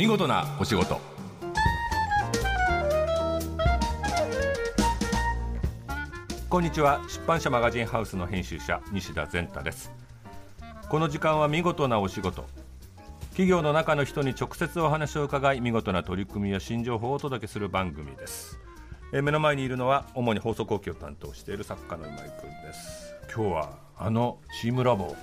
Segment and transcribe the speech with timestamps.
[0.00, 0.98] 見事なお仕事。
[6.48, 7.02] こんにちは。
[7.06, 9.92] 出版社マガジンハウスの編集者西田善太です。
[10.88, 12.46] この時間は見事なお仕事。
[13.32, 18.58] 企業の中の人に直接お話を伺い見事な取り組みや新情報をお届けする番組です。
[19.12, 23.14] え目の前にいるのは主に放送後期を担当している作家の今井君です。
[23.36, 25.14] 今日はあのチームラボ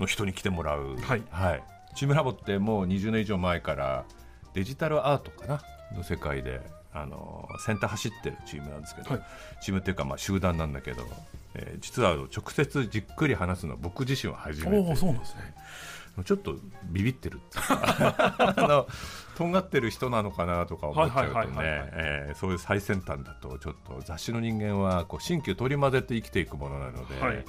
[0.00, 1.62] の人に来てもらう、はい、はい、
[1.94, 4.04] チームラボってもう20年以上前から
[4.54, 5.60] デジタルアートかな？
[5.94, 6.60] の世界で
[6.92, 9.22] あの先端走ってるチームなんですけど、はい、
[9.62, 11.04] チームっていうかまあ集団なんだけど、
[11.54, 14.96] えー、実は直接じっくり話すのは僕自身は初めて。
[14.96, 15.54] そうなんですね。
[16.26, 16.56] ちょっと
[16.90, 17.40] ビビってる。
[17.56, 18.86] あの
[19.34, 27.44] とんがってる人なのかなとか思っちゃうとねそういう最先端だとちょっと雑誌の人間はこう新旧取り混ぜて生きていくものなので、はい、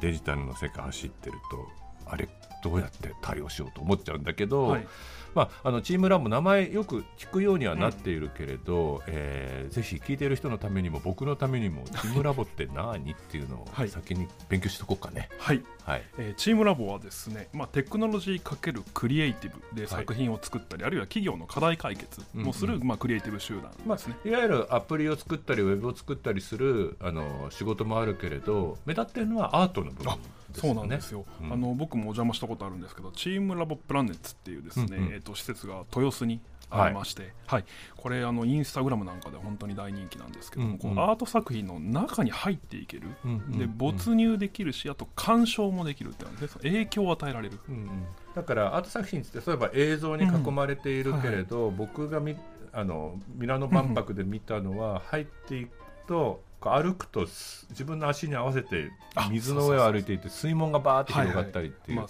[0.00, 1.68] デジタルの世界走ってると
[2.10, 2.28] あれ
[2.62, 4.86] どうやって対応しようと思っちゃうんだけど、はい、
[5.32, 13.12] まあ、あのチームラボ名前よく聞くようにはなっているけれど、うん、えー、ぜひ聞いている人のためにも僕のためにもチームラボって何？
[13.12, 15.28] っていうのを先に勉強しとこうかね。
[15.38, 30.14] はい、はい、えー、チームラボはですね、まあ、テクノロジー×クリエイティブで作品を作ったり、はい、あるいは企業の課題解決をする、うんうん、まあ、クリエイティブ集団ですね、まあ、いわゆるアプリを作ったりウェブを作ったりするあの仕事もあるけれど目立っているのはアートの部分。
[30.52, 37.64] そうなんですよ、うん、あの僕もお邪魔したことあるんですけどチームラボプラネッツっていうですね、うんうん、えーと、施設が豊洲にありまして、はい、はい、
[37.96, 46.60] これあのインスタグラムなんかで本当に大人気なんですけども、うんうん、このアート作品の中に入っていける、うんうん、で没入できるしあと鑑賞もできるってなんですね。
[46.62, 47.88] 影響を与えられる、うんうん、
[48.34, 51.66] だからアート作品ってそういえば映像に囲まれているけれど、うん。
[51.68, 52.36] はい、僕がみ
[52.72, 55.70] あのミラノ万博で見たのは、入っていく
[56.06, 57.26] と歩くと
[57.70, 58.90] 自分の足に合わせて
[59.30, 62.06] 水の上を歩いていて水門がバーって広がったりっていう、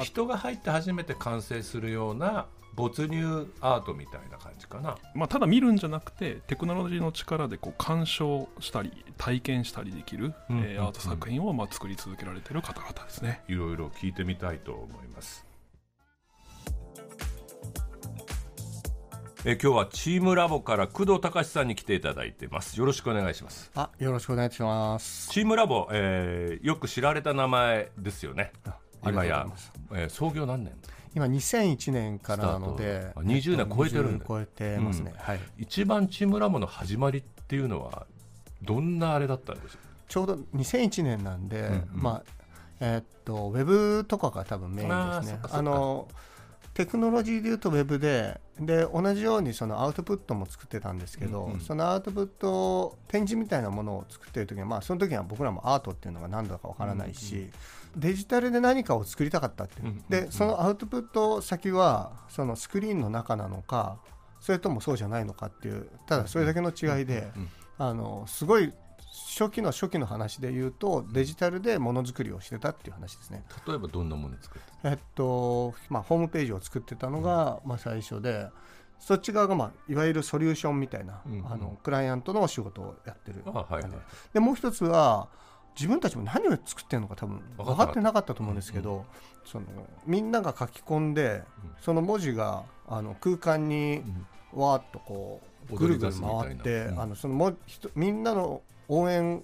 [0.00, 13.42] 人が入って初めて完成するような没入アートみたいな感じかな、まあ、ただ見るんじゃなくてテクノロジーの力でこう鑑賞したり体験したりできる、うん、えー、アート作品をまあ作り続けられている方々ですね。
[13.48, 15.51] いろいろ聞いてみたいと思います
[19.44, 22.78] え今日はチームラボから工藤隆さんに来ていただいてます。
[22.78, 23.72] よろしくお願いします。
[23.74, 25.30] あよろしくお願いします。
[25.30, 28.52] チームラボ、えー、よく知られた名前ですよね。
[29.04, 29.48] 今や、
[29.94, 30.72] えー、創業何年？
[31.16, 33.10] 今2001年からなので。
[33.16, 34.24] 20年超えてるんだ。
[34.28, 38.06] 超えてますね、うん、はい、一番チームラボの始まりっていうのは
[38.62, 42.22] どんなあれだったんでしょうちょうど2001年なんで、うんうん、まあ
[42.78, 45.40] えー、っとウェブとかが多分メインですね。
[45.50, 46.06] あの
[46.74, 57.50] テクノロジーでいうとウェブでで同じようにそのアウトプットも作ってたんですけど、うんうん、そのアウトプット展示みたいなものを作ってる時は、まあ、その時は僕らもアートっていうのが何だかわからないし、うんうん、
[57.96, 63.98] デジタルで何かを作りたかったっていう、うんうん、でそのアウトプット先はそのスクリーンの中なのか
[64.40, 67.30] それともそうじゃないのかっていうただそれだけの違いで、
[67.78, 68.72] あのすごい
[69.12, 73.44] 初期の初期の話で言うとデジタルでものづくりをしてたっていう話ですね。
[73.66, 78.48] 例えばどんなもの作ってえっとまあホームページを作ってたのが、まあ、最初で
[78.98, 81.40] そっち側が、まあ、いわゆるソリューションみたいな、うん。
[81.40, 83.84] うん、あのクライアントのお仕事をやってる、はいはい、
[84.32, 84.40] で。
[84.40, 85.28] もう一つは
[85.74, 89.04] 自分たちも何を作ってるのか多分分かってなかったと思うんですけど、うんうん、
[89.44, 89.66] その
[90.06, 91.42] みんなが書き込んで、
[91.80, 94.02] その文字があの空間に
[94.54, 95.40] わーっとこ
[95.70, 97.54] うぐるぐる回って、うん、あのそのも
[97.96, 99.42] みんなの応援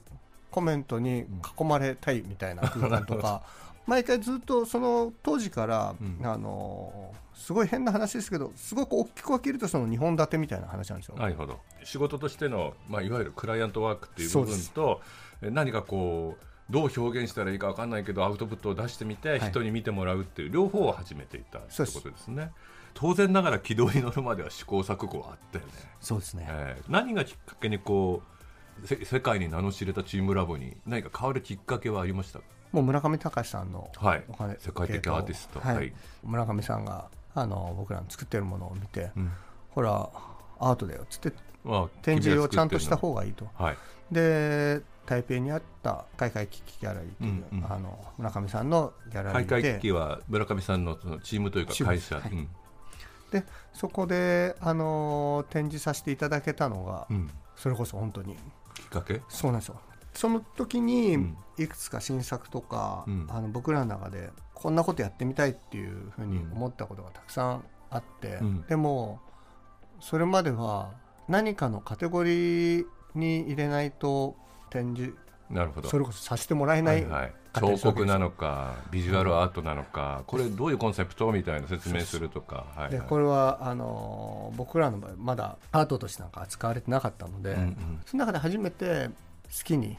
[0.50, 1.26] コメントに
[1.58, 3.42] 囲まれたいみたいな空間とか、
[3.86, 11.16] 毎回ずっとその当時から、あのすごい変な話ですけどすごく大きく分けるとその2本立てみたいな話なんですよ。
[11.16, 11.60] なるほど。
[11.84, 15.00] 仕事としての、まあ、いわゆるクライアントワークっていう部分と
[15.40, 22.50] 何かこうどう表現したらいいか分かんないけどアウトプットを出してみて、人に見てもらうっていう両方を始めていたってことですね。
[22.94, 25.72] 当然ながら軌道に乗るまでは試行錯誤はあったよね。
[26.00, 28.37] そうですね、えー、何がきっかけにこう
[28.84, 32.40] 世界に名の知れたチームラボに何か変わるきっかけはありました？
[32.72, 39.32] もう村上隆さんのお金、はい、世界的アーティスト、はい、はい、村上さんがあの僕らの作ってるものを見て、うん、
[39.70, 40.10] ほら
[40.60, 41.32] アートだよっつって
[42.02, 43.72] 展示をちゃんとした方がいいと、は。
[43.72, 43.76] い、
[44.10, 49.46] で台北にあった開会危機ギャラリーという、うんうん、あの村上さんのギャラリーで。
[49.46, 52.48] 開会危機は村上さんのそのチームというか会社、はい、うん、
[53.30, 58.36] でそこで、あの展示させていただけたのが、うん、それこそ本当に
[58.78, 59.20] きっかけ？
[59.28, 59.80] そうなんですよ。
[60.14, 69.20] その時にいくつか新作とか、うん、あの僕らの中でこんなことやってみたいっていうふうに思ったことがたくさんあって、うん、でも
[70.00, 70.90] それまでは
[71.28, 74.34] 何かのカテゴリーに入れないと
[74.70, 75.14] 展示
[75.50, 75.88] なるほど。
[75.88, 77.06] それこそさせてもらえない
[77.60, 89.96] 彫刻なのかビジュアルアートなのかこれどういうコンセプトみたいな説明するとか、はいはい、でこれはあの僕らの場合まだアートとしてなんか扱われてなかったので、うんうん、その中で初めて好きに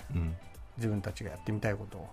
[0.77, 2.09] 自分たちがやってみたいことを、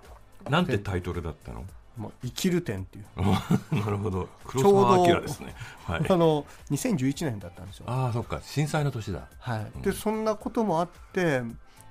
[0.46, 1.64] うん、なんてタイトルだったの？
[1.96, 3.06] もう生きる点っていう。
[3.74, 4.28] なるほど。
[4.44, 5.54] 黒澤明ですね、
[5.86, 7.86] はい、あの2011年だったんですよ。
[7.88, 8.40] ああそっか。
[8.42, 9.28] 震災の年だ。
[9.38, 11.42] はい、うん、でそんなこともあって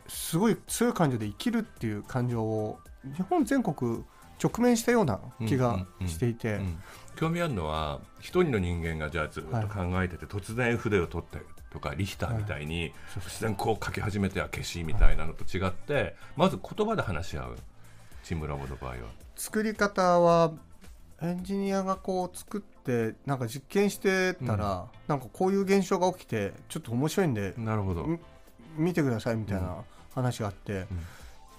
[0.08, 2.80] すごい強い感情で生きるっていう感情を
[3.16, 4.04] 日本全国
[4.42, 6.62] 直面したような気がしていて、うんうん。
[6.62, 6.78] うん、
[7.16, 11.40] 興味あるのは一人の人間がじゃあずっと考えてて、はい、突然筆を取って
[11.72, 17.58] とかリヒターみたいに、はい、突然こう書き始めては消しみたいなのと違って、まず言葉で話し合う
[18.24, 18.98] チームラボの場合は。
[19.36, 20.54] 作り方は
[21.22, 28.06] エンジニアがこう作ってなんか実験してたら、うん、なんかこういう現象が起きてちょっと面白いんでなるほど。
[28.78, 29.78] 見てくださいみたいな
[30.16, 30.88] 話があって、うん、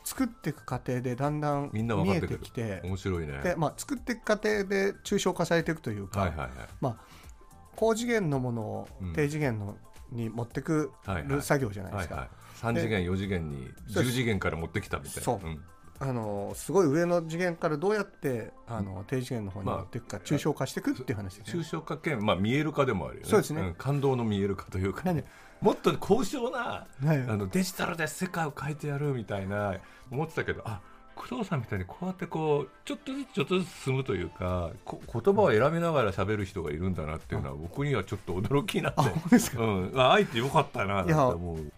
[0.04, 1.80] 作っていく過程でだんだん見
[2.14, 3.40] えてきて面白いね。
[3.42, 6.50] で、まあ、作っていく過程で抽象化されていくというか、はいはいはい。
[6.80, 6.96] まあ、
[7.76, 9.76] 高次元のものを低次元の、
[10.10, 10.92] に持ってく
[11.26, 12.14] る作業じゃないですか。
[12.14, 12.74] はいはい。
[12.76, 15.22] 3次元4次元に10次元から持ってきたみたいな。
[15.22, 15.60] そう、うん。
[15.98, 23.28] あのすごい上の次元からどうやってあの低次元の方に持っていくか、まあ、抽象化していくっていう話です、ね、抽象化兼、まあ、見える化でもあるよね。
[23.28, 25.24] そうですね、うん、感動の見える化というか、ね、
[25.60, 29.74] もっと高尚な、はい、あのデジタルで世界を変えてやるみたいな
[30.10, 30.80] 思ってたけどあ
[31.14, 39.00] 工藤さんみたいにこうやってこうちょっとずつちょっとずつ進むというか言葉を選びながら喋る人がいるんだなっていうのは僕にはちょっと驚きになって、
[39.56, 41.72] うん、ああえてよかったなって思う。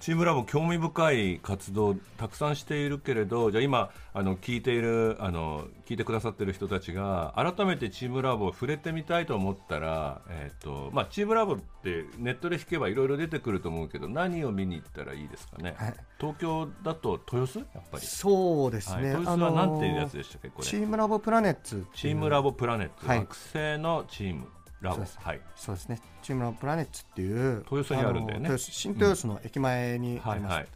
[0.00, 17.58] チームラボ興味深い活動たくさんしているけれどじゃあ今あの聞いているあの聞いてくださっている人たちが改めてチームラボを触れてみたいと思ったら、えーとまあ、チームラボってネットで引けばいろいろ出てくると思うけど何を見に行ったらいいですかね、はい、東京だと豊洲？
[17.58, 18.06] やっぱり。
[18.06, 20.66] そうですね、はい、豊洲は何ていうやつでしたっけこれ？
[20.66, 24.46] チームラボプラネッツチームラボプラネッツ、はい、惑星のチーム
[24.84, 26.00] ラボはい、そうですね。
[26.22, 28.58] チームラボプラネッツっていう豊洲にあるんだよね。
[28.58, 30.68] 新豊洲の駅前にあります、うんはいはい、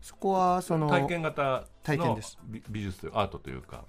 [0.00, 2.18] そこはその体験型の
[2.70, 3.84] 美術アートというか、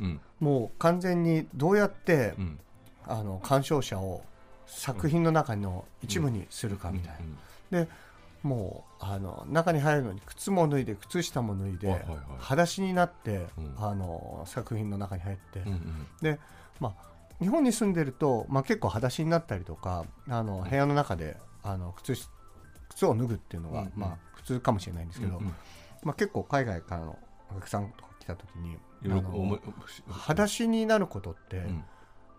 [0.00, 2.58] うん、もう完全にどうやって、うん、
[3.06, 4.22] あの鑑賞者を
[4.66, 7.14] 作品の中の一部にするかみたい
[7.70, 7.88] な、で
[8.42, 16.38] もうあの中に入るのに靴も脱いで靴下も脱いで、はいはいはい、裸足になって、うん、あの作品の中に入って、うんうん、で
[16.78, 17.13] まあ
[17.44, 22.16] 日本に住んでると、まあ、結構裸足になったりとかあの部屋の中であの靴
[22.88, 25.54] 靴を脱ぐっていうのが、うんうん、まあ、普通かもしれないんですけど、うんうん、
[26.04, 27.18] まあ、結構海外からの
[27.50, 28.78] お客さんとか来た時に
[30.08, 31.64] 裸足になることって、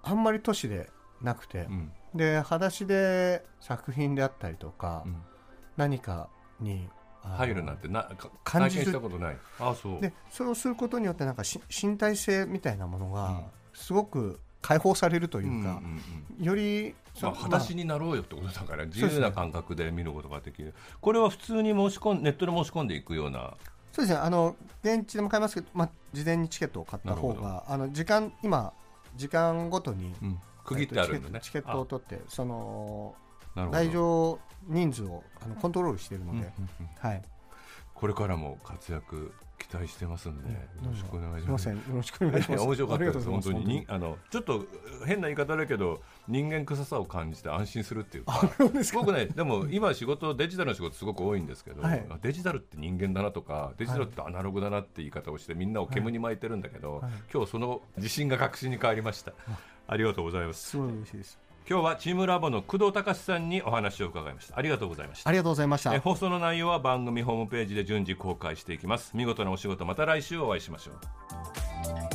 [0.01, 0.89] あんまり都市で
[1.21, 5.17] なくて、うん、で裸足で作品であったりとか、うん、
[5.77, 6.29] 何か
[6.59, 6.89] に
[7.21, 8.09] 入るなんてな
[8.43, 9.37] 感じしたことない。
[9.59, 10.01] あそう。
[10.01, 13.43] でそれをすることによってなんか身体性みたいなものが
[13.73, 16.01] すごく解放されるというか、うんうん
[16.39, 23.53] うん、よりまあ、裸足になろうよってことだから自由な感覚で見ることができる、ね、これは普通に申し込んネットで申し込んでいくような。
[23.93, 24.19] そうですね。
[24.21, 28.73] あの現地でも買いますけど、まあ、事前にチケットを買った方があの時間今
[29.15, 31.39] 時間ごとに、うん、区切ってあるんだね。
[31.41, 33.15] チケットを取ってその
[33.71, 36.49] 来場人数をあのコントロールしているので、うんうん
[36.81, 37.21] うん、はい、
[37.93, 41.69] これからも活躍期待してますんで、よろしくお願いします。
[41.69, 42.63] よろしくお願いします。
[42.63, 43.29] 面白かったです。
[43.29, 44.65] 本当ににあのちょっと
[45.05, 48.49] 変な言い方だけど人間臭さを感じて安心するっていうか、
[48.93, 59.33] 僕ねでも今仕事デジタルの仕事すごく多いんですけど、はい、デジタルって人間だなとかデジタルってアナログだなって言い方をしてみんなを煙に巻いてるんだけど、今日その自信が確信に変わりました。
[59.87, 60.69] ありがとうございます。
[60.71, 61.39] すごい嬉しいです。
[61.67, 64.57] 今日はチームラボの工藤隆さんにお話を伺いました。
[64.57, 65.29] ありがとうございました。
[65.29, 65.99] ありがとうございました。
[65.99, 69.17] 放送の内容は番組ホームページで順次公開していきます。
[69.17, 72.14] 見事なお仕事また来週お会いしましょう